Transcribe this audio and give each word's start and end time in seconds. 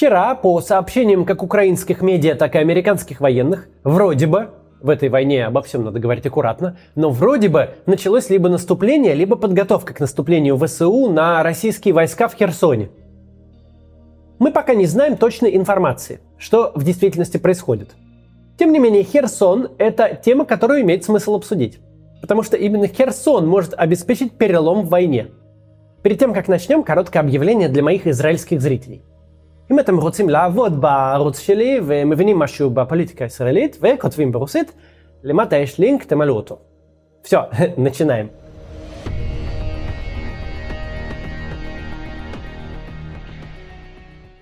Вчера, 0.00 0.34
по 0.34 0.62
сообщениям 0.62 1.26
как 1.26 1.42
украинских 1.42 2.00
медиа, 2.00 2.34
так 2.34 2.54
и 2.54 2.58
американских 2.58 3.20
военных, 3.20 3.68
вроде 3.84 4.26
бы, 4.26 4.48
в 4.80 4.88
этой 4.88 5.10
войне 5.10 5.44
обо 5.44 5.60
всем 5.60 5.84
надо 5.84 6.00
говорить 6.00 6.24
аккуратно, 6.24 6.78
но 6.94 7.10
вроде 7.10 7.50
бы 7.50 7.74
началось 7.84 8.30
либо 8.30 8.48
наступление, 8.48 9.12
либо 9.12 9.36
подготовка 9.36 9.92
к 9.92 10.00
наступлению 10.00 10.56
ВСУ 10.56 11.10
на 11.10 11.42
российские 11.42 11.92
войска 11.92 12.28
в 12.28 12.34
Херсоне. 12.34 12.88
Мы 14.38 14.52
пока 14.52 14.72
не 14.72 14.86
знаем 14.86 15.18
точной 15.18 15.54
информации, 15.54 16.20
что 16.38 16.72
в 16.74 16.82
действительности 16.82 17.36
происходит. 17.36 17.90
Тем 18.58 18.72
не 18.72 18.78
менее, 18.78 19.02
Херсон– 19.02 19.68
это 19.76 20.18
тема, 20.24 20.46
которую 20.46 20.80
имеет 20.80 21.04
смысл 21.04 21.34
обсудить. 21.34 21.78
Потому 22.22 22.42
что 22.42 22.56
именно 22.56 22.86
Херсон 22.86 23.46
может 23.46 23.74
обеспечить 23.76 24.38
перелом 24.38 24.86
в 24.86 24.88
войне. 24.88 25.26
Перед 26.02 26.18
тем, 26.18 26.32
как 26.32 26.48
начнем, 26.48 26.84
короткое 26.84 27.18
объявление 27.18 27.68
для 27.68 27.82
моих 27.82 28.06
израильских 28.06 28.62
зрителей. 28.62 29.02
אם 29.71 29.79
אתם 29.79 29.97
רוצים 29.97 30.29
לעבוד 30.29 30.81
בערוץ 30.81 31.39
שלי 31.39 31.79
ומבינים 31.85 32.39
משהו 32.39 32.69
בפוליטיקה 32.69 33.23
הישראלית 33.23 33.77
וכותבים 33.81 34.31
ברוסית, 34.31 34.73
למטה 35.23 35.55
יש 35.55 35.79
לינק, 35.79 36.03
תמלאו 36.03 36.35
אותו. 36.35 36.57
Все, 37.23 37.37
начинаем. 37.77 38.29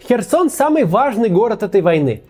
Херсон 0.07 0.49
самый 0.49 0.84
важный 0.84 1.30
город 1.30 1.63
этой 1.63 1.81
войны, 1.81 2.23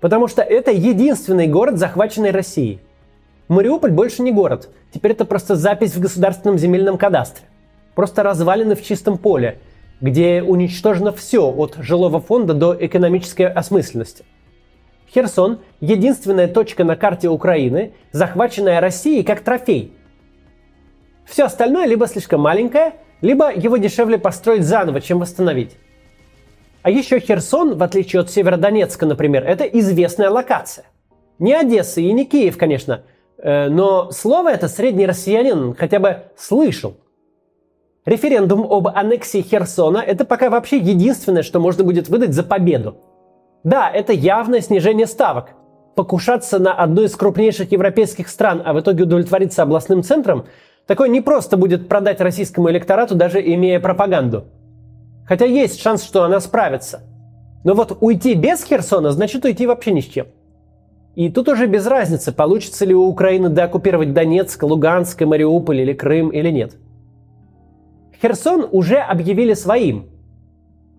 потому 0.00 0.26
что 0.26 0.42
это 0.42 0.72
единственный 0.72 1.46
город, 1.46 1.78
захваченный 1.78 2.32
Россией. 2.32 2.80
Мариуполь 3.46 3.92
больше 3.92 4.22
не 4.22 4.32
город, 4.32 4.70
теперь 4.92 5.12
это 5.12 5.24
просто 5.24 5.54
запись 5.54 5.94
в 5.94 6.00
государственном 6.00 6.58
земельном 6.58 6.98
кадастре. 6.98 7.46
Просто 7.94 8.24
развалины 8.24 8.74
в 8.74 8.82
чистом 8.82 9.18
поле, 9.18 9.58
где 10.01 10.43
уничтожено 10.43 11.11
все 11.11 11.49
от 11.49 11.75
жилого 11.79 12.21
фонда 12.21 12.53
до 12.53 12.77
экономической 12.79 13.47
осмысленности. 13.47 14.25
Херсон– 15.13 15.59
единственная 15.79 16.47
точка 16.47 16.83
на 16.83 16.95
карте 16.95 17.29
Украины, 17.29 17.93
захваченная 18.11 18.81
Россией 18.81 19.23
как 19.23 19.41
трофей. 19.41 19.93
Все 21.25 21.45
остальное 21.45 21.85
либо 21.85 22.07
слишком 22.07 22.41
маленькое, 22.41 22.95
либо 23.21 23.53
его 23.53 23.77
дешевле 23.77 24.17
построить 24.17 24.63
заново, 24.63 25.01
чем 25.01 25.19
восстановить. 25.19 25.75
А 26.83 26.89
еще 26.89 27.19
Херсон, 27.19 27.77
в 27.77 27.83
отличие 27.83 28.21
от 28.21 28.29
Северодонецка, 28.29 29.05
например, 29.05 29.43
это 29.43 29.63
известная 29.65 30.29
локация. 30.29 30.85
Не 31.39 31.53
Одесса 31.53 32.01
и 32.01 32.11
не 32.11 32.25
Киев, 32.25 32.57
конечно, 32.57 33.03
э, 33.37 33.69
но 33.69 34.11
слово 34.11 34.53
это 34.53 34.67
средний 34.67 35.05
россиянин 35.05 35.73
хотя 35.73 35.99
бы 35.99 36.23
слышал– 36.35 36.95
Референдум 38.07 38.65
об 38.71 38.87
аннексии 38.87 39.41
Херсона– 39.41 39.97
это 40.07 40.23
пока 40.23 40.49
вообще 40.49 40.77
единственное, 40.77 41.43
что 41.43 41.59
можно 41.59 41.83
будет 41.83 42.07
выдать 42.07 42.33
за 42.33 42.41
победу. 42.41 42.95
Да, 43.65 43.89
это 43.89 44.13
явное 44.13 44.61
снижение 44.61 45.05
ставок. 45.05 45.49
Покушаться 45.93 46.57
на 46.57 46.71
одну 46.71 47.03
из 47.03 47.17
крупнейших 47.17 47.69
европейских 47.73 48.29
стран, 48.29 48.61
а 48.63 48.71
в 48.71 48.79
итоге 48.79 49.03
удовлетвориться 49.03 49.61
областным 49.61 50.03
центром, 50.03 50.45
такое 50.85 51.09
не 51.09 51.19
просто 51.19 51.57
будет 51.57 51.89
продать 51.89 52.21
российскому 52.21 52.69
электорату, 52.69 53.13
даже 53.13 53.41
имея 53.41 53.81
пропаганду. 53.81 54.45
Хотя 55.27 55.43
есть 55.43 55.81
шанс, 55.81 56.01
что 56.01 56.23
она 56.23 56.39
справится. 56.39 57.01
Но 57.65 57.73
вот 57.73 57.97
уйти 57.99 58.35
без 58.35 58.63
Херсона 58.63 59.11
значит 59.11 59.43
уйти 59.43 59.67
вообще 59.67 59.91
ни 59.91 59.99
с 59.99 60.05
чем. 60.05 60.27
И 61.15 61.29
тут 61.29 61.49
уже 61.49 61.67
без 61.67 61.85
разницы, 61.85 62.31
получится 62.31 62.85
ли 62.85 62.95
у 62.95 63.03
Украины 63.03 63.49
деоккупировать 63.49 64.13
Донецк, 64.13 64.63
Луганск, 64.63 65.19
Мариуполь 65.23 65.81
или 65.81 65.91
Крым 65.91 66.29
или 66.29 66.49
нет– 66.51 66.77
Херсон 68.21 68.67
уже 68.71 68.97
объявили 68.97 69.53
своим. 69.53 70.09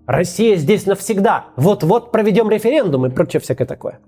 Россия 0.07 0.57
здесь 0.57 0.87
навсегда. 0.87 1.47
Вот-вот 1.57 2.13
проведем 2.13 2.49
референдум 2.49 3.07
и 3.07 3.11
прочее 3.11 3.41
всякое 3.41 3.67
такое. 3.67 4.01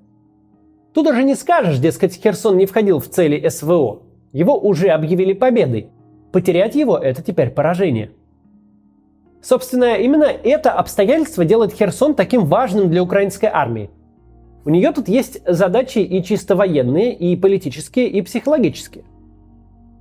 Тут 0.94 1.06
уже 1.06 1.24
не 1.24 1.34
скажешь, 1.34 1.78
дескать, 1.78 2.14
Херсон 2.14 2.56
не 2.56 2.66
входил 2.66 3.00
в 3.00 3.08
цели 3.08 3.48
СВО. 3.48 4.02
Его 4.32 4.58
уже 4.58 4.88
объявили 4.88 5.32
победой. 5.32 5.90
Потерять 6.32 6.74
его– 6.74 6.96
это 6.98 7.22
теперь 7.22 7.50
поражение. 7.50 8.12
Собственно, 9.42 9.96
именно 9.96 10.24
это 10.24 10.72
обстоятельство 10.72 11.44
делает 11.44 11.72
Херсон 11.72 12.14
таким 12.14 12.44
важным 12.44 12.90
для 12.90 13.02
украинской 13.02 13.46
армии. 13.46 13.90
У 14.64 14.70
нее 14.70 14.92
тут 14.92 15.08
есть 15.08 15.40
задачи 15.46 15.98
и 15.98 16.22
чисто 16.22 16.54
военные, 16.54 17.14
и 17.14 17.34
политические, 17.36 18.08
и 18.08 18.22
психологические. 18.22 19.04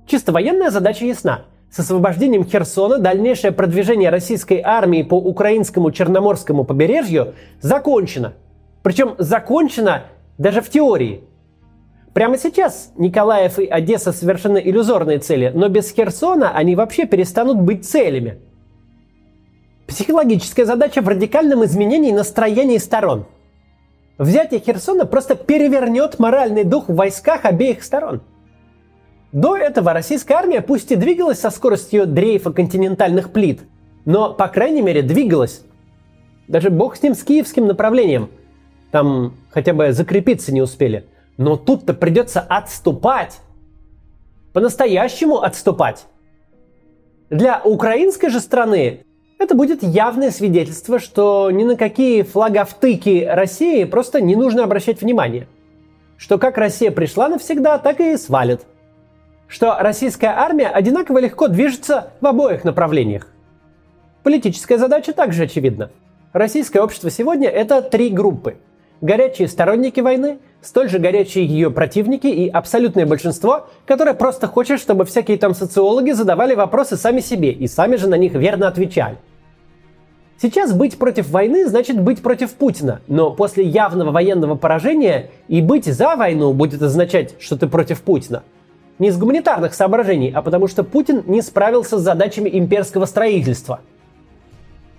Чисто 0.06 0.32
военная 0.32 0.70
задача 0.70 1.04
ясна– 1.04 1.46
с 1.70 1.78
освобождением 1.78 2.44
Херсона 2.44 2.98
дальнейшее 2.98 3.52
продвижение 3.52 4.10
российской 4.10 4.60
армии 4.62 5.02
по 5.02 5.14
украинскому 5.14 5.92
Черноморскому 5.92 6.64
побережью 6.64 7.34
закончено. 7.60 8.34
Причем 8.82 9.14
закончено 9.18 10.04
даже 10.36 10.62
в 10.62 10.70
теории. 10.70 11.24
Прямо 12.12 12.38
сейчас 12.38 12.90
Николаев 12.96 13.58
и 13.60 13.66
Одесса 13.66 14.12
совершенно 14.12 14.58
иллюзорные 14.58 15.20
цели, 15.20 15.52
но 15.54 15.68
без 15.68 15.92
Херсона 15.92 16.50
они 16.50 16.74
вообще 16.74 17.06
перестанут 17.06 17.58
быть 17.60 17.88
целями. 17.88 18.40
Психологическая 19.86 20.66
задача 20.66 21.02
в 21.02 21.08
радикальном 21.08 21.64
изменении 21.64 22.10
настроений 22.10 22.78
сторон. 22.80 23.26
Взятие 24.18 24.60
Херсона 24.60 25.06
просто 25.06 25.36
перевернет 25.36 26.18
моральный 26.18 26.64
дух 26.64 26.88
в 26.88 26.94
войсках 26.94 27.44
обеих 27.44 27.84
сторон– 27.84 28.22
до 29.32 29.56
этого 29.56 29.92
российская 29.92 30.34
армия 30.34 30.60
пусть 30.60 30.90
и 30.90 30.96
двигалась 30.96 31.38
со 31.38 31.50
скоростью 31.50 32.06
дрейфа 32.06 32.52
континентальных 32.52 33.30
плит, 33.30 33.60
но, 34.04 34.34
по 34.34 34.48
крайней 34.48 34.82
мере, 34.82 35.02
двигалась. 35.02 35.62
Даже 36.48 36.70
бог 36.70 36.96
с 36.96 37.02
ним 37.02 37.14
с 37.14 37.22
киевским 37.22 37.66
направлением. 37.66 38.30
Там 38.90 39.34
хотя 39.50 39.72
бы 39.72 39.92
закрепиться 39.92 40.52
не 40.52 40.60
успели. 40.60 41.06
Но 41.36 41.56
тут-то 41.56 41.94
придется 41.94 42.40
отступать. 42.40 43.38
По-настоящему 44.52 45.42
отступать. 45.42 46.06
Для 47.30 47.62
украинской 47.62 48.30
же 48.30 48.40
страны 48.40 49.04
это 49.38 49.54
будет 49.54 49.84
явное 49.84 50.32
свидетельство, 50.32 50.98
что 50.98 51.52
ни 51.52 51.62
на 51.62 51.76
какие 51.76 52.22
флаговтыки 52.22 53.24
России 53.30 53.84
просто 53.84 54.20
не 54.20 54.34
нужно 54.34 54.64
обращать 54.64 55.00
внимание. 55.00 55.46
Что 56.16 56.36
как 56.36 56.58
Россия 56.58 56.90
пришла 56.90 57.28
навсегда, 57.28 57.78
так 57.78 58.00
и 58.00 58.16
свалит 58.16 58.62
что 59.50 59.76
российская 59.80 60.28
армия 60.28 60.68
одинаково 60.68 61.18
легко 61.18 61.48
движется 61.48 62.12
в 62.20 62.26
обоих 62.26 62.62
направлениях. 62.62 63.26
Политическая 64.22 64.78
задача 64.78 65.12
также 65.12 65.42
очевидна. 65.42 65.90
Российское 66.32 66.80
общество 66.80 67.10
сегодня– 67.10 67.48
это 67.50 67.82
три 67.82 68.10
группы. 68.10 68.58
Горячие 69.00 69.48
сторонники 69.48 69.98
войны, 69.98 70.38
столь 70.62 70.88
же 70.88 71.00
горячие 71.00 71.46
ее 71.46 71.70
противники 71.70 72.28
и 72.28 72.48
абсолютное 72.48 73.06
большинство, 73.06 73.66
которое 73.86 74.14
просто 74.14 74.46
хочет, 74.46 74.78
чтобы 74.78 75.04
всякие 75.04 75.36
там 75.36 75.54
социологи 75.54 76.12
задавали 76.12 76.54
вопросы 76.54 76.96
сами 76.96 77.20
себе 77.20 77.50
и 77.50 77.66
сами 77.66 77.96
же 77.96 78.08
на 78.08 78.16
них 78.16 78.34
верно 78.34 78.68
отвечали. 78.68 79.16
Сейчас 80.40 80.72
быть 80.72 80.96
против 80.96 81.28
войны 81.28 81.66
значит 81.66 82.00
быть 82.00 82.22
против 82.22 82.52
Путина, 82.52 83.00
но 83.08 83.32
после 83.32 83.64
явного 83.64 84.12
военного 84.12 84.54
поражения 84.54 85.30
и 85.48 85.60
быть 85.60 85.86
за 85.86 86.14
войну 86.14 86.52
будет 86.52 86.80
означать, 86.82 87.34
что 87.40 87.56
ты 87.56 87.66
против 87.66 88.02
Путина– 88.02 88.44
не 89.00 89.08
из 89.08 89.18
гуманитарных 89.18 89.74
соображений, 89.74 90.30
а 90.32 90.42
потому 90.42 90.68
что 90.68 90.84
Путин 90.84 91.24
не 91.26 91.42
справился 91.42 91.98
с 91.98 92.02
задачами 92.02 92.48
имперского 92.52 93.06
строительства. 93.06 93.80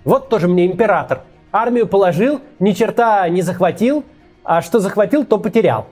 Вот 0.04 0.28
тоже 0.28 0.48
мне 0.48 0.66
император. 0.66 1.22
Армию 1.52 1.86
положил, 1.86 2.40
ни 2.58 2.72
черта 2.72 3.26
не 3.28 3.42
захватил, 3.42 4.04
а 4.42 4.60
что 4.60 4.80
захватил, 4.80 5.24
то 5.24 5.38
потерял. 5.38 5.86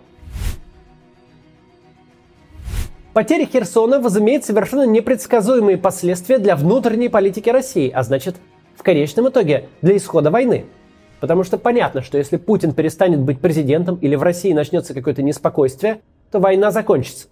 Потеря 3.13 3.47
Херсона 3.47 4.01
возымеет 4.01 4.45
совершенно 4.45 4.87
непредсказуемые 4.87 5.79
последствия 5.79 6.39
для 6.39 6.57
внутренней 6.57 7.09
политики 7.09 7.49
России, 7.49 7.91
а 7.91 8.03
значит, 8.03 8.37
в 8.77 8.83
конечном 8.83 9.29
итоге, 9.29 9.69
для 9.83 9.97
исхода 9.97 10.31
войны. 10.31 10.67
Потому 11.21 11.45
что 11.45 11.59
понятно, 11.59 12.03
что 12.03 12.19
если 12.19 12.39
Путин 12.39 12.73
перестанет 12.73 13.21
быть 13.21 13.41
президентом 13.41 13.97
или 13.97 14.17
в 14.17 14.23
России 14.23 14.53
начнется 14.53 14.95
какое-то 14.95 15.23
неспокойствие, 15.23 16.01
то 16.31 16.39
война 16.39 16.71
закончится. 16.71 17.29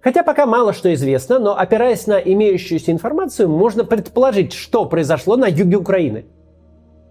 Хотя 0.00 0.22
пока 0.22 0.46
мало 0.46 0.72
что 0.72 0.92
известно, 0.94 1.38
но 1.38 1.58
опираясь 1.58 2.06
на 2.06 2.18
имеющуюся 2.18 2.92
информацию, 2.92 3.48
можно 3.48 3.84
предположить, 3.84 4.52
что 4.52 4.84
произошло 4.84 5.36
на 5.36 5.46
юге 5.46 5.76
Украины. 5.76 6.26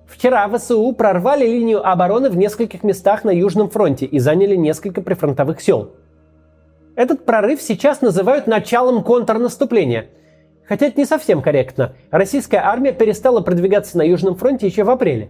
Вчера 0.08 0.48
ВСУ 0.48 0.94
прорвали 0.94 1.46
линию 1.46 1.86
обороны 1.86 2.30
в 2.30 2.38
нескольких 2.38 2.84
местах 2.84 3.26
на 3.26 3.30
Южном 3.30 3.70
фронте 3.70 4.06
и 4.06 4.20
заняли 4.20 4.56
несколько 4.56 5.02
прифронтовых 5.02 5.60
сел. 5.60 5.92
Этот 6.96 7.26
прорыв 7.26 7.62
сейчас 7.62 8.02
называют 8.02 8.48
началом 8.48 9.04
контрнаступления. 9.04 10.08
Хотя 10.66 10.88
это 10.88 11.00
не 11.00 11.06
совсем 11.06 11.42
корректно. 11.42 11.94
Российская 12.10 12.58
армия 12.58 12.94
перестала 12.94 13.42
продвигаться 13.42 13.98
на 13.98 14.04
Южном 14.04 14.36
фронте 14.36 14.66
еще 14.66 14.86
в 14.86 14.90
апреле. 14.90 15.30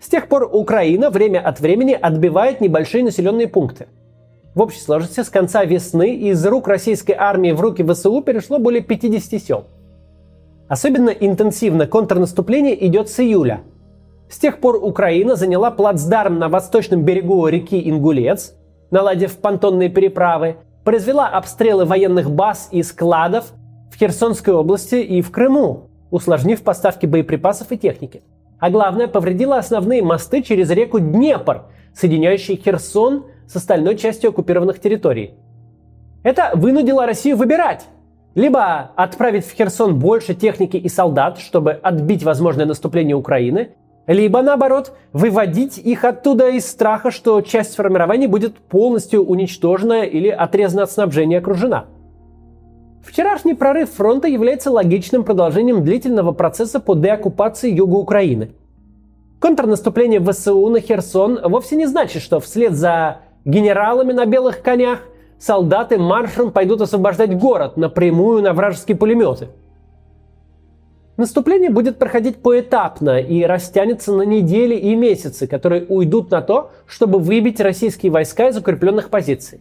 С 0.00 0.08
тех 0.08 0.28
пор 0.28 0.48
Украина 0.50 1.10
время 1.10 1.40
от 1.40 1.60
времени 1.60 1.98
отбивает 2.00 2.60
небольшие 2.60 3.02
населенные 3.02 3.48
пункты– 3.48 3.88
в 4.54 4.60
общей 4.60 4.80
сложности 4.80 5.20
с 5.20 5.28
конца 5.28 5.64
весны 5.64 6.14
из 6.14 6.44
рук 6.46 6.68
российской 6.68 7.12
армии 7.12 7.50
в 7.50 7.60
руки 7.60 7.82
ВСУ 7.82 8.20
перешло 8.22 8.58
более 8.58 8.82
50 8.82 9.42
сел. 9.42 9.64
Особенно 10.68 11.10
интенсивно 11.10 11.86
контрнаступление 11.86 12.86
идет 12.86 13.08
с 13.08 13.20
июля. 13.20 13.62
С 14.30 14.38
тех 14.38 14.60
пор 14.60 14.76
Украина 14.76 15.36
заняла 15.36 15.70
плацдарм 15.70 16.38
на 16.38 16.48
восточном 16.48 17.02
берегу 17.02 17.46
реки 17.48 17.88
Ингулец, 17.90 18.54
наладив 18.90 19.36
понтонные 19.36 19.90
переправы, 19.90 20.56
произвела 20.84 21.28
обстрелы 21.28 21.84
военных 21.84 22.30
баз 22.30 22.68
и 22.70 22.82
складов 22.82 23.52
в 23.90 23.96
Херсонской 23.96 24.54
области 24.54 24.96
и 24.96 25.20
в 25.20 25.30
Крыму, 25.30 25.88
усложнив 26.10 26.62
поставки 26.62 27.06
боеприпасов 27.06 27.72
и 27.72 27.76
техники. 27.76 28.22
А 28.60 28.70
главное, 28.70 29.08
повредила 29.08 29.58
основные 29.58 30.02
мосты 30.02 30.42
через 30.42 30.70
реку 30.70 31.00
Днепр, 31.00 31.64
соединяющие 31.92 32.56
Херсон 32.56 33.24
с 33.46 33.56
остальной 33.56 33.96
частью 33.96 34.30
оккупированных 34.30 34.80
территорий. 34.80 35.34
Это 36.22 36.52
вынудило 36.54 37.06
Россию 37.06 37.36
выбирать. 37.36 37.86
Либо 38.34 38.90
отправить 38.96 39.46
в 39.46 39.52
Херсон 39.52 39.98
больше 39.98 40.34
техники 40.34 40.76
и 40.76 40.88
солдат, 40.88 41.38
чтобы 41.38 41.72
отбить 41.72 42.24
возможное 42.24 42.66
наступление 42.66 43.14
Украины, 43.14 43.70
либо, 44.06 44.42
наоборот, 44.42 44.92
выводить 45.12 45.78
их 45.78 46.04
оттуда 46.04 46.48
из 46.48 46.66
страха, 46.66 47.10
что 47.10 47.40
часть 47.40 47.76
формирования 47.76 48.28
будет 48.28 48.56
полностью 48.56 49.24
уничтожена 49.24 50.02
или 50.02 50.28
отрезана 50.28 50.82
от 50.82 50.90
снабжения 50.90 51.38
окружена. 51.38 51.86
Вчерашний 53.02 53.54
прорыв 53.54 53.90
фронта 53.90 54.28
является 54.28 54.70
логичным 54.70 55.24
продолжением 55.24 55.84
длительного 55.84 56.32
процесса 56.32 56.80
по 56.80 56.94
деоккупации 56.94 57.70
юга 57.70 57.96
Украины. 57.96 58.52
Контрнаступление 59.40 60.20
ВСУ 60.20 60.68
на 60.68 60.80
Херсон 60.80 61.38
вовсе 61.42 61.76
не 61.76 61.86
значит, 61.86 62.22
что 62.22 62.40
вслед 62.40 62.72
за 62.72 63.18
генералами 63.44 64.12
на 64.12 64.26
белых 64.26 64.62
конях 64.62 65.00
солдаты 65.38 65.98
маршем 65.98 66.50
пойдут 66.50 66.80
освобождать 66.80 67.36
город 67.36 67.76
напрямую 67.76 68.42
на 68.42 68.52
вражеские 68.52 68.96
пулеметы– 68.96 69.48
Наступление 71.16 71.70
будет 71.70 71.98
проходить 71.98 72.38
поэтапно 72.38 73.20
и 73.20 73.44
растянется 73.44 74.12
на 74.12 74.22
недели 74.22 74.74
и 74.74 74.96
месяцы, 74.96 75.46
которые 75.46 75.84
уйдут 75.84 76.32
на 76.32 76.42
то, 76.42 76.72
чтобы 76.86 77.20
выбить 77.20 77.60
российские 77.60 78.10
войска 78.10 78.48
из 78.48 78.56
укрепленных 78.56 79.10
позиций. 79.10 79.60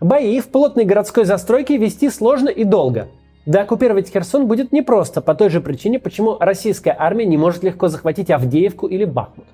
Бои 0.00 0.40
в 0.40 0.48
плотной 0.48 0.84
городской 0.84 1.24
застройке 1.24 1.76
вести 1.76 2.10
сложно 2.10 2.48
и 2.48 2.64
долго. 2.64 3.08
Да 3.46 3.62
оккупировать 3.62 4.10
Херсон 4.10 4.48
будет 4.48 4.72
непросто 4.72 5.20
по 5.20 5.36
той 5.36 5.48
же 5.48 5.60
причине, 5.60 6.00
почему 6.00 6.36
российская 6.40 6.96
армия 6.98 7.24
не 7.24 7.36
может 7.36 7.62
легко 7.62 7.86
захватить 7.86 8.30
Авдеевку 8.30 8.88
или 8.88 9.04
Бахмут. 9.04 9.46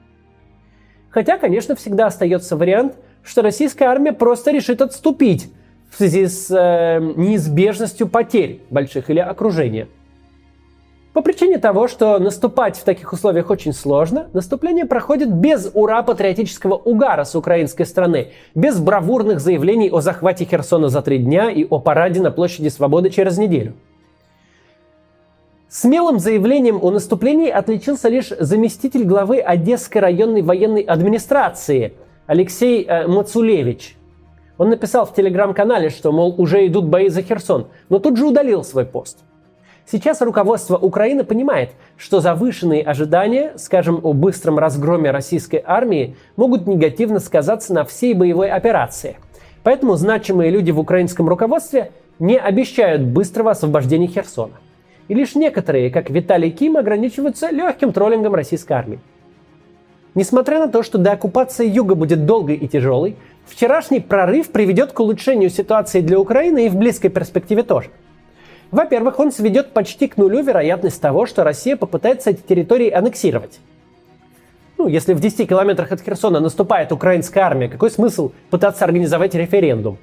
Хотя, 1.10 1.36
конечно, 1.36 1.76
всегда 1.76 2.06
остается 2.06 2.56
вариант, 2.56 2.94
что 3.22 3.42
российская 3.42 3.86
армия 3.86 4.12
просто 4.12 4.50
решит 4.50 4.80
отступить 4.82 5.52
в 5.90 5.96
связи 5.96 6.26
с 6.26 6.50
э, 6.50 7.00
неизбежностью 7.16 8.08
потерь 8.08 8.62
больших 8.70 9.10
или 9.10 9.20
окружения– 9.20 9.88
по 11.18 11.22
причине 11.22 11.58
того, 11.58 11.88
что 11.88 12.20
наступать 12.20 12.76
в 12.76 12.84
таких 12.84 13.12
условиях 13.12 13.50
очень 13.50 13.72
сложно, 13.72 14.28
наступление 14.34 14.84
проходит 14.84 15.32
без 15.32 15.68
ура-патриотического 15.74 16.74
угара 16.74 17.24
с 17.24 17.34
украинской 17.34 17.82
стороны, 17.82 18.28
без 18.54 18.78
бравурных 18.78 19.40
заявлений 19.40 19.90
о 19.90 20.00
захвате 20.00 20.44
Херсона 20.44 20.88
за 20.88 21.02
три 21.02 21.18
дня 21.18 21.50
и 21.50 21.66
о 21.68 21.80
параде 21.80 22.20
на 22.20 22.30
площади 22.30 22.68
Свободы 22.68 23.10
через 23.10 23.36
неделю. 23.36 23.74
Смелым 25.68 26.20
заявлением 26.20 26.78
о 26.80 26.92
наступлении 26.92 27.50
отличился 27.50 28.08
лишь 28.08 28.28
заместитель 28.28 29.02
главы 29.02 29.40
Одесской 29.40 30.00
районной 30.00 30.42
военной 30.42 30.82
администрации 30.82 31.94
Алексей 32.28 32.84
э, 32.84 33.06
Мацулевич. 33.06 33.96
Он 34.58 34.68
написал 34.68 35.06
в 35.06 35.14
телеграм-канале, 35.14 35.88
что, 35.88 36.12
мол, 36.12 36.34
уже 36.36 36.66
идут 36.66 36.84
бои 36.84 37.08
за 37.08 37.22
Херсон, 37.22 37.68
но 37.88 38.00
тут 38.00 38.18
же 38.18 38.26
удалил 38.26 38.62
свой 38.64 38.84
пост. 38.84 39.20
Сейчас 39.90 40.20
руководство 40.20 40.76
Украины 40.76 41.24
понимает, 41.24 41.70
что 41.96 42.20
завышенные 42.20 42.82
ожидания, 42.82 43.54
скажем, 43.56 44.00
о 44.02 44.12
быстром 44.12 44.58
разгроме 44.58 45.10
российской 45.10 45.62
армии, 45.64 46.16
могут 46.36 46.66
негативно 46.66 47.18
сказаться 47.18 47.72
на 47.72 47.86
всей 47.86 48.12
боевой 48.12 48.50
операции. 48.50 49.16
Поэтому 49.62 49.94
значимые 49.94 50.50
люди 50.50 50.70
в 50.70 50.78
украинском 50.78 51.30
руководстве 51.30 51.92
не 52.18 52.36
обещают 52.36 53.00
быстрого 53.00 53.52
освобождения 53.52 54.06
Херсона. 54.06 54.60
И 55.08 55.14
лишь 55.14 55.34
некоторые, 55.34 55.88
как 55.88 56.10
Виталий 56.10 56.50
Ким, 56.50 56.76
ограничиваются 56.76 57.48
легким 57.48 57.94
троллингом 57.94 58.34
российской 58.34 58.74
армии. 58.74 59.00
Несмотря 60.14 60.58
на 60.58 60.68
то, 60.68 60.82
что 60.82 60.98
деоккупация 60.98 61.66
юга 61.66 61.94
будет 61.94 62.26
долгой 62.26 62.56
и 62.56 62.66
тяжелой, 62.68 63.16
вчерашний 63.46 64.00
прорыв 64.00 64.50
приведет 64.50 64.92
к 64.92 65.00
улучшению 65.00 65.50
ситуации 65.50 66.00
для 66.00 66.18
Украины 66.18 66.66
и 66.66 66.68
в 66.68 66.76
близкой 66.76 67.08
перспективе 67.08 67.62
тоже– 67.62 67.90
во-первых, 68.70 69.18
он 69.18 69.32
сведет 69.32 69.72
почти 69.72 70.08
к 70.08 70.16
нулю 70.16 70.42
вероятность 70.42 71.00
того, 71.00 71.26
что 71.26 71.42
Россия 71.42 71.76
попытается 71.76 72.30
эти 72.30 72.40
территории 72.40 72.90
аннексировать. 72.90 73.60
Ну, 74.76 74.86
если 74.86 75.14
в 75.14 75.20
10 75.20 75.48
километрах 75.48 75.90
от 75.90 76.00
Херсона 76.02 76.38
наступает 76.38 76.92
украинская 76.92 77.44
армия, 77.44 77.68
какой 77.68 77.90
смысл 77.90 78.32
пытаться 78.50 78.84
организовать 78.84 79.34
референдум? 79.34 79.98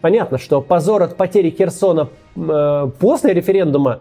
Понятно, 0.00 0.38
что 0.38 0.60
позор 0.60 1.02
от 1.02 1.16
потери 1.16 1.50
Херсона 1.50 2.08
э, 2.36 2.90
после 2.98 3.32
референдума 3.32 4.00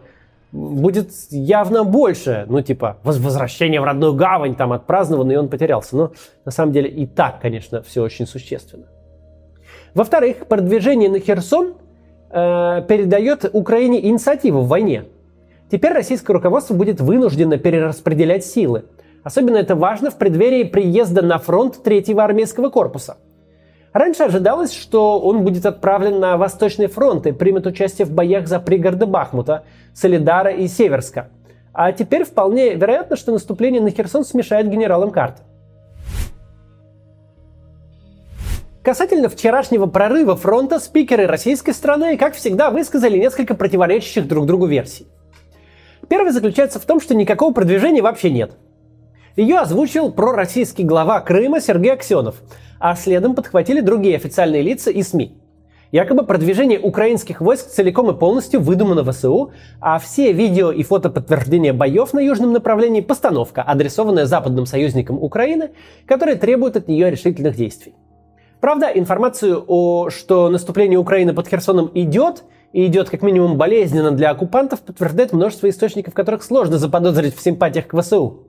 будет 0.56 1.12
явно 1.30 1.84
больше. 1.84 2.46
Ну, 2.48 2.62
типа, 2.62 2.98
возвращение 3.04 3.82
в 3.82 3.84
родную 3.84 4.14
гавань 4.14 4.56
там 4.56 4.72
отпраздновано, 4.74 5.32
и 5.32 5.36
он 5.36 5.50
потерялся. 5.50 5.96
Но 5.96 6.12
на 6.46 6.52
самом 6.52 6.72
деле 6.72 6.90
и 6.90 7.06
так, 7.06 7.42
конечно, 7.42 7.82
все 7.82 8.02
очень 8.02 8.26
существенно. 8.26 8.86
Во-вторых, 9.94 10.48
продвижение 10.48 11.10
на 11.10 11.20
Херсон 11.20 11.74
э, 12.30 12.86
передает 12.88 13.50
Украине 13.52 14.06
инициативу 14.06 14.62
в 14.62 14.68
войне. 14.68 15.06
Теперь 15.70 15.94
российское 15.94 16.34
руководство 16.34 16.74
будет 16.74 17.02
вынуждено 17.02 17.58
перераспределять 17.58 18.46
силы. 18.46 18.86
Особенно 19.24 19.58
это 19.58 19.76
важно 19.76 20.12
в 20.12 20.18
преддверии 20.18 20.64
приезда 20.64 21.22
на 21.22 21.38
фронт 21.40 21.82
Третьего 21.84 22.24
армейского 22.24 22.70
корпуса. 22.70 23.18
Раньше 23.96 24.24
ожидалось, 24.24 24.74
что 24.74 25.22
он 25.22 25.46
будет 25.46 25.66
отправлен 25.66 26.20
на 26.20 26.36
Восточный 26.36 26.88
фронт 26.88 27.26
и 27.28 27.32
примет 27.32 27.66
участие 27.66 28.06
в 28.06 28.12
боях 28.12 28.46
за 28.46 28.60
пригороды 28.60 29.06
Бахмута, 29.06 29.64
Солидара 29.94 30.52
и 30.52 30.68
Северска. 30.68 31.30
А 31.72 31.94
теперь 31.94 32.26
вполне 32.26 32.76
вероятно, 32.76 33.16
что 33.16 33.32
наступление 33.32 33.82
на 33.82 33.92
Херсон 33.92 34.26
смешает 34.26 34.70
генералам 34.70 35.12
карты. 35.12 35.44
Касательно 38.84 39.30
вчерашнего 39.30 39.86
прорыва 39.86 40.36
фронта, 40.36 40.82
спикеры 40.82 41.26
российской 41.26 41.72
страны, 41.72 42.18
как 42.18 42.34
всегда, 42.34 42.72
высказали 42.72 43.18
несколько 43.18 43.56
противоречащих 43.56 44.28
друг 44.28 44.46
другу 44.46 44.66
версий. 44.66 45.08
Первая 46.10 46.34
заключается 46.34 46.82
в 46.82 46.86
том, 46.86 47.00
что 47.00 47.16
никакого 47.16 47.54
продвижения 47.54 48.02
вообще 48.02 48.30
нет. 48.30 48.58
Ее 49.36 49.58
озвучил 49.58 50.14
пророссийский 50.14 50.86
глава 50.86 51.20
Крыма 51.20 51.60
Сергей 51.60 51.92
Аксенов, 51.92 52.36
а 52.80 52.96
следом 52.96 53.36
подхватили 53.36 53.82
другие 53.82 54.16
официальные 54.16 54.62
лица 54.62 54.92
и 54.92 55.04
СМИ. 55.04 55.36
Якобы 55.92 56.24
продвижение 56.24 56.80
украинских 56.80 57.42
войск 57.42 57.68
целиком 57.68 58.10
и 58.10 58.18
полностью 58.18 58.62
выдумано 58.62 59.04
ВСУ, 59.12 59.52
а 59.82 60.00
все 60.00 60.32
видео 60.32 60.72
и 60.72 60.84
фото 60.84 61.10
подтверждения 61.10 61.74
боев 61.74 62.14
на 62.14 62.20
южном 62.20 62.54
направлении– 62.54 63.02
постановка, 63.02 63.62
адресованная 63.62 64.26
западным 64.26 64.66
союзникам 64.66 65.22
Украины, 65.22 65.72
которые 66.06 66.38
требуют 66.38 66.78
от 66.78 66.88
нее 66.88 67.12
решительных 67.12 67.58
действий. 67.58 67.94
Правда, 68.62 68.88
информацию 68.88 69.66
о, 69.68 70.10
что 70.12 70.48
наступление 70.48 70.98
Украины 70.98 71.34
под 71.34 71.50
Херсоном 71.50 71.92
идет, 71.94 72.46
и 72.72 72.86
идет 72.88 73.10
как 73.10 73.22
минимум 73.22 73.58
болезненно 73.58 74.12
для 74.12 74.32
оккупантов, 74.32 74.82
подтверждает 74.82 75.34
множество 75.34 75.70
источников, 75.70 76.14
которых 76.14 76.42
сложно 76.42 76.78
заподозрить 76.78 77.36
в 77.36 77.42
симпатиях 77.42 77.88
к 77.88 78.02
ВСУ. 78.02 78.45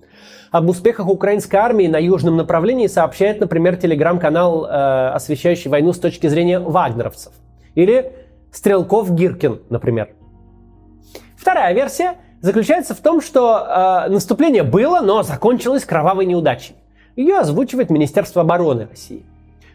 Об 0.50 0.68
успехах 0.68 1.08
украинской 1.08 1.56
армии 1.56 1.86
на 1.86 1.98
южном 1.98 2.36
направлении 2.36 2.86
сообщает, 2.86 3.40
например, 3.40 3.76
телеграм-канал, 3.76 4.64
э, 4.64 5.08
освещающий 5.08 5.70
войну 5.70 5.92
с 5.92 5.98
точки 5.98 6.26
зрения 6.28 6.58
вагнеровцев. 6.58 7.32
Или 7.74 8.12
Стрелков 8.52 9.12
Гиркин, 9.12 9.60
например. 9.68 10.10
Вторая 11.36 11.74
версия 11.74 12.14
заключается 12.40 12.94
в 12.94 13.00
том, 13.00 13.20
что 13.20 14.06
э, 14.06 14.08
наступление 14.08 14.62
было, 14.62 15.00
но 15.00 15.22
закончилось 15.22 15.84
кровавой 15.84 16.26
неудачей. 16.26 16.74
Ее 17.16 17.38
озвучивает 17.38 17.90
Министерство 17.90 18.42
обороны 18.42 18.88
России. 18.90 19.24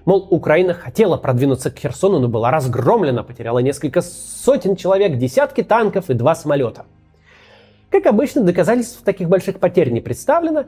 Мол, 0.06 0.28
Украина 0.32 0.74
хотела 0.74 1.18
продвинуться 1.18 1.70
к 1.70 1.78
Херсону, 1.78 2.20
но 2.20 2.28
была 2.28 2.50
разгромлена, 2.50 3.24
потеряла 3.24 3.60
несколько 3.60 4.02
сотен 4.02 4.76
человек, 4.76 5.18
десятки 5.18 5.62
танков 5.62 6.10
и 6.10 6.14
два 6.14 6.34
самолета. 6.34 6.86
Как 7.92 8.06
обычно, 8.06 8.42
доказательств 8.42 9.04
таких 9.04 9.28
больших 9.28 9.60
потерь 9.60 9.92
не 9.92 10.00
представлено. 10.00 10.64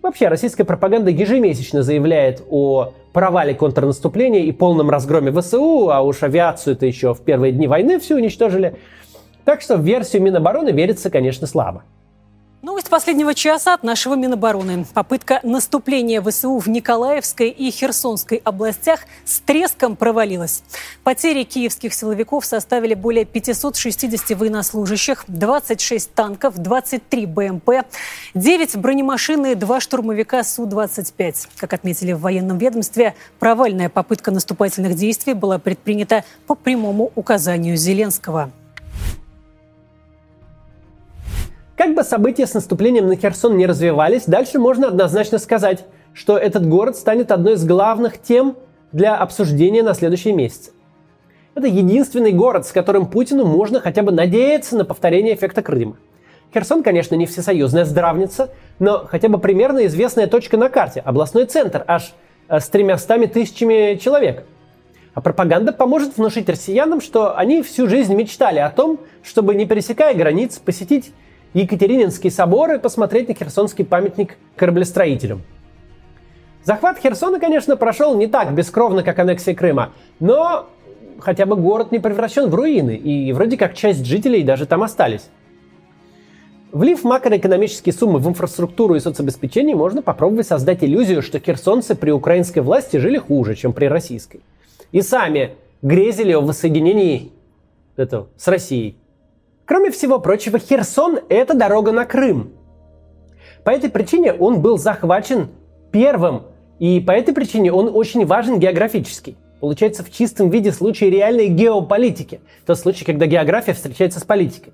Вообще, 0.00 0.28
российская 0.28 0.62
пропаганда 0.64 1.10
ежемесячно 1.10 1.82
заявляет 1.82 2.40
о 2.48 2.92
провале 3.12 3.52
контрнаступления 3.52 4.44
и 4.44 4.52
полном 4.52 4.88
разгроме 4.88 5.32
ВСУ, 5.32 5.90
а 5.90 6.02
уж 6.02 6.22
авиацию 6.22 6.76
это 6.76 6.86
еще 6.86 7.14
в 7.14 7.20
первые 7.22 7.52
дни 7.52 7.66
войны 7.66 7.98
все 7.98 8.14
уничтожили. 8.14 8.76
Так 9.44 9.60
что 9.60 9.76
в 9.76 9.80
версию 9.80 10.22
Минобороны 10.22 10.70
верится, 10.70 11.10
конечно, 11.10 11.48
слабо. 11.48 11.82
Новость 12.60 12.90
последнего 12.90 13.34
часа 13.34 13.74
от 13.74 13.84
нашего 13.84 14.14
Минобороны. 14.14 14.84
Попытка 14.92 15.38
наступления 15.44 16.20
ВСУ 16.20 16.58
в 16.58 16.66
Николаевской 16.66 17.50
и 17.50 17.70
Херсонской 17.70 18.38
областях 18.38 19.02
с 19.24 19.38
треском 19.38 19.94
провалилась. 19.94 20.64
Потери 21.04 21.44
киевских 21.44 21.94
силовиков 21.94 22.44
составили 22.44 22.94
более 22.94 23.24
560 23.24 24.36
военнослужащих, 24.36 25.24
26 25.28 26.12
танков, 26.14 26.58
23 26.58 27.26
БМП, 27.26 27.70
9 28.34 28.76
бронемашин 28.76 29.46
и 29.46 29.54
2 29.54 29.80
штурмовика 29.80 30.42
Су-25. 30.42 31.48
Как 31.58 31.72
отметили 31.72 32.10
в 32.10 32.20
военном 32.22 32.58
ведомстве, 32.58 33.14
провальная 33.38 33.88
попытка 33.88 34.32
наступательных 34.32 34.96
действий 34.96 35.34
была 35.34 35.60
предпринята 35.60 36.24
по 36.48 36.56
прямому 36.56 37.12
указанию 37.14 37.76
Зеленского. 37.76 38.50
Как 41.78 41.94
бы 41.94 42.02
события 42.02 42.44
с 42.44 42.54
наступлением 42.54 43.06
на 43.06 43.14
Херсон 43.14 43.56
не 43.56 43.64
развивались, 43.64 44.24
дальше 44.24 44.58
можно 44.58 44.88
однозначно 44.88 45.38
сказать, 45.38 45.84
что 46.12 46.36
этот 46.36 46.68
город 46.68 46.96
станет 46.96 47.30
одной 47.30 47.54
из 47.54 47.64
главных 47.64 48.20
тем 48.20 48.56
для 48.90 49.16
обсуждения 49.16 49.84
на 49.84 49.94
следующие 49.94 50.34
месяцы. 50.34 50.72
Это 51.54 51.68
единственный 51.68 52.32
город, 52.32 52.66
с 52.66 52.72
которым 52.72 53.06
Путину 53.06 53.44
можно 53.44 53.78
хотя 53.78 54.02
бы 54.02 54.10
надеяться 54.10 54.76
на 54.76 54.84
повторение 54.84 55.36
эффекта 55.36 55.62
Крыма. 55.62 55.98
Херсон, 56.52 56.82
конечно, 56.82 57.14
не 57.14 57.26
всесоюзная 57.26 57.84
здравница, 57.84 58.50
но 58.80 59.06
хотя 59.06 59.28
бы 59.28 59.38
примерно 59.38 59.86
известная 59.86 60.26
точка 60.26 60.56
на 60.56 60.70
карте, 60.70 60.98
областной 60.98 61.44
центр, 61.44 61.84
аж 61.86 62.12
э, 62.48 62.58
с 62.58 62.68
тремястами 62.70 63.26
тысячами 63.26 63.94
человек. 63.98 64.42
А 65.14 65.20
пропаганда 65.20 65.72
поможет 65.72 66.16
внушить 66.16 66.48
россиянам, 66.48 67.00
что 67.00 67.36
они 67.36 67.62
всю 67.62 67.86
жизнь 67.86 68.14
мечтали 68.16 68.58
о 68.58 68.70
том, 68.70 68.98
чтобы, 69.22 69.54
не 69.54 69.64
пересекая 69.64 70.14
границ, 70.14 70.58
посетить 70.58 71.12
Екатерининский 71.58 72.30
собор 72.30 72.70
и 72.72 72.78
посмотреть 72.78 73.28
на 73.28 73.34
Херсонский 73.34 73.84
памятник 73.84 74.36
кораблестроителям. 74.54 75.42
Захват 76.62 76.98
Херсона, 76.98 77.40
конечно, 77.40 77.76
прошел 77.76 78.16
не 78.16 78.28
так 78.28 78.52
бескровно, 78.54 79.02
как 79.02 79.18
аннексия 79.18 79.56
Крыма, 79.56 79.92
но 80.20 80.68
хотя 81.18 81.46
бы 81.46 81.56
город 81.56 81.90
не 81.90 81.98
превращен 81.98 82.48
в 82.48 82.54
руины, 82.54 82.94
и 82.94 83.32
вроде 83.32 83.56
как 83.56 83.74
часть 83.74 84.06
жителей 84.06 84.44
даже 84.44 84.66
там 84.66 84.84
остались. 84.84 85.30
Влив 86.70 87.02
макроэкономические 87.02 87.92
суммы 87.92 88.20
в 88.20 88.28
инфраструктуру 88.28 88.94
и 88.94 89.00
соцобеспечение, 89.00 89.74
можно 89.74 90.00
попробовать 90.00 90.46
создать 90.46 90.84
иллюзию, 90.84 91.22
что 91.22 91.40
херсонцы 91.40 91.96
при 91.96 92.12
украинской 92.12 92.60
власти 92.60 92.98
жили 92.98 93.18
хуже, 93.18 93.56
чем 93.56 93.72
при 93.72 93.86
российской. 93.86 94.42
И 94.92 95.00
сами 95.00 95.56
грезили 95.82 96.32
о 96.32 96.40
воссоединении 96.40 97.32
этого, 97.96 98.28
с 98.36 98.46
Россией. 98.46 98.96
Кроме 99.68 99.90
всего 99.90 100.18
прочего, 100.18 100.58
Херсон– 100.58 101.18
это 101.28 101.52
дорога 101.52 101.92
на 101.92 102.06
Крым. 102.06 102.54
По 103.64 103.70
этой 103.70 103.90
причине 103.90 104.32
он 104.32 104.62
был 104.62 104.78
захвачен 104.78 105.50
первым, 105.92 106.44
и 106.78 107.00
по 107.00 107.10
этой 107.10 107.34
причине 107.34 107.70
он 107.70 107.94
очень 107.94 108.24
важен 108.24 108.58
географически. 108.58 109.36
Получается 109.60 110.02
в 110.02 110.10
чистом 110.10 110.48
виде 110.48 110.72
случай 110.72 111.10
реальной 111.10 111.48
геополитики. 111.48 112.40
Тот 112.64 112.78
случай, 112.78 113.04
когда 113.04 113.26
география 113.26 113.74
встречается 113.74 114.20
с 114.20 114.24
политикой. 114.24 114.72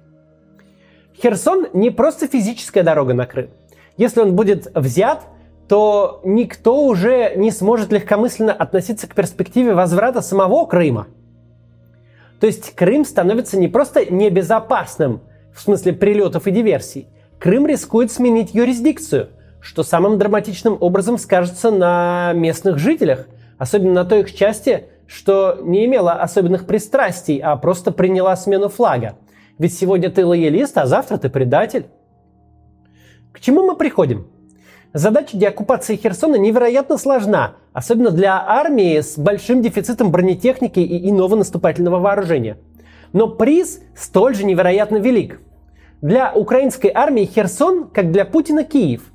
Херсон 1.21 1.67
не 1.73 1.91
просто 1.91 2.29
физическая 2.29 2.85
дорога 2.85 3.15
на 3.15 3.27
Крым. 3.27 3.51
Если 3.97 4.21
он 4.21 4.37
будет 4.37 4.71
взят, 4.77 5.23
то 5.69 6.21
никто 6.23 6.85
уже 6.85 7.33
не 7.35 7.51
сможет 7.51 7.91
легкомысленно 7.91 8.53
относиться 8.53 9.09
к 9.09 9.15
перспективе 9.17 9.75
возврата 9.75 10.23
самого 10.23 10.67
Крыма– 10.67 11.09
то 12.45 12.49
есть 12.49 12.75
Крым 12.75 13.07
становится 13.07 13.59
не 13.59 13.69
просто 13.69 14.05
небезопасным 14.13 15.23
в 15.55 15.63
смысле 15.63 15.95
прилетов 15.95 16.47
и 16.47 16.51
диверсий. 16.51 17.09
Крым 17.39 17.67
рискует 17.67 18.13
сменить 18.13 18.53
юрисдикцию, 18.53 19.31
что 19.63 19.83
самым 19.83 20.19
драматичным 20.19 20.77
образом 20.79 21.17
скажется 21.17 21.71
на 21.71 22.35
местных 22.35 22.77
жителях, 22.77 23.29
особенно 23.57 23.95
на 23.95 24.05
той 24.05 24.21
их 24.21 24.35
части, 24.35 24.89
что 25.07 25.59
не 25.63 25.87
имела 25.87 26.13
особенных 26.13 26.67
пристрастий, 26.67 27.39
а 27.39 27.57
просто 27.57 27.93
приняла 27.93 28.37
смену 28.37 28.69
флага. 28.69 29.17
Ведь 29.57 29.73
сегодня 29.73 30.11
ты 30.11 30.27
лоялист, 30.27 30.77
а 30.77 30.85
завтра 30.85 31.17
ты 31.17 31.31
предатель. 31.31 31.87
К 33.33 33.41
чему 33.41 33.65
мы 33.65 33.75
приходим? 33.75 34.27
Задача 34.95 35.37
деоккупации 35.37 35.97
Херсона 35.97 36.37
невероятно 36.37 36.99
сложна, 36.99 37.57
особенно 37.73 38.13
для 38.13 38.41
армии 38.47 39.01
с 39.01 39.19
большим 39.19 39.61
дефицитом 39.61 40.13
бронетехники 40.13 40.79
и 40.79 41.11
иного 41.11 41.35
наступательного 41.35 41.99
вооружения. 41.99 42.59
Но 43.13 43.27
приз 43.27 43.81
столь 43.97 44.37
же 44.37 44.45
невероятно 44.45 44.99
велик. 44.99 45.41
Для 46.01 46.33
украинской 46.33 46.93
армии 46.95 47.25
Херсон, 47.25 47.89
как 47.93 48.13
для 48.13 48.25
Путина 48.25 48.63
Киев. 48.63 49.13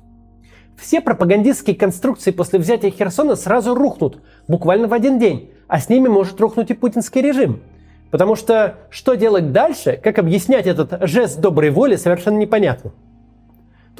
Все 0.78 1.00
пропагандистские 1.00 1.76
конструкции 1.76 2.30
после 2.30 2.58
взятия 2.58 2.90
Херсона 2.90 3.34
сразу 3.34 3.74
рухнут, 3.74 4.20
буквально 4.48 4.86
в 4.86 4.92
один 4.92 5.18
день, 5.18 5.50
а 5.66 5.80
с 5.80 5.88
ними 5.88 6.08
может 6.08 6.38
рухнуть 6.42 6.70
и 6.70 6.74
путинский 6.74 7.22
режим. 7.22 7.62
Потому 8.10 8.36
что 8.36 8.74
что 8.90 9.14
делать 9.14 9.52
дальше, 9.52 9.98
как 10.02 10.18
объяснять 10.18 10.66
этот 10.66 11.08
жест 11.08 11.40
доброй 11.40 11.70
воли, 11.70 11.96
совершенно 11.96 12.36
непонятно. 12.36 12.92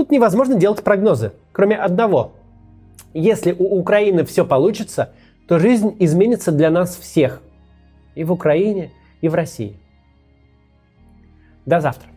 Тут 0.01 0.11
невозможно 0.11 0.55
делать 0.55 0.83
прогнозы, 0.83 1.33
кроме 1.53 1.77
одного. 1.77 2.33
Если 3.13 3.53
у 3.53 3.79
Украины 3.79 4.25
все 4.25 4.47
получится, 4.47 5.13
то 5.47 5.59
жизнь 5.59 5.95
изменится 5.99 6.53
для 6.53 6.71
нас 6.71 6.97
всех. 6.97 7.43
И 8.15 8.25
в 8.25 8.33
Украине, 8.33 8.93
и 9.21 9.29
в 9.29 9.35
России. 9.35 9.77
До 11.67 11.83
завтра. 11.83 12.09